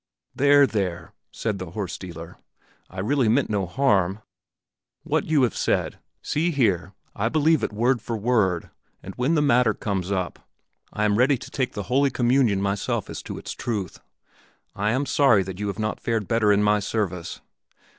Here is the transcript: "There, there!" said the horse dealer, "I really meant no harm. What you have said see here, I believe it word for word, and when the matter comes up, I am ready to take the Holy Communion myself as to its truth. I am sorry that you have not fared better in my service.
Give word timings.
"There, 0.33 0.65
there!" 0.65 1.13
said 1.29 1.59
the 1.59 1.69
horse 1.69 1.95
dealer, 1.95 2.39
"I 2.89 2.99
really 3.01 3.27
meant 3.29 3.51
no 3.51 3.67
harm. 3.67 4.21
What 5.03 5.25
you 5.25 5.43
have 5.43 5.55
said 5.55 5.99
see 6.23 6.49
here, 6.49 6.93
I 7.15 7.29
believe 7.29 7.61
it 7.63 7.71
word 7.71 8.01
for 8.01 8.17
word, 8.17 8.71
and 9.03 9.13
when 9.13 9.35
the 9.35 9.43
matter 9.43 9.75
comes 9.75 10.11
up, 10.11 10.39
I 10.91 11.05
am 11.05 11.19
ready 11.19 11.37
to 11.37 11.51
take 11.51 11.73
the 11.73 11.83
Holy 11.83 12.09
Communion 12.09 12.63
myself 12.63 13.11
as 13.11 13.21
to 13.21 13.37
its 13.37 13.51
truth. 13.51 13.99
I 14.75 14.89
am 14.91 15.05
sorry 15.05 15.43
that 15.43 15.59
you 15.59 15.67
have 15.67 15.77
not 15.77 15.99
fared 16.01 16.27
better 16.27 16.51
in 16.51 16.63
my 16.63 16.79
service. 16.79 17.39